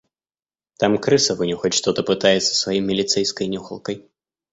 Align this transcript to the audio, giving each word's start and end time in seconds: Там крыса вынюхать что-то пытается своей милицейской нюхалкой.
Там 0.79 0.97
крыса 0.97 1.35
вынюхать 1.35 1.75
что-то 1.75 2.01
пытается 2.01 2.55
своей 2.55 2.79
милицейской 2.79 3.45
нюхалкой. 3.45 4.09